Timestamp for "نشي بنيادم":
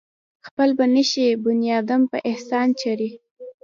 0.95-2.01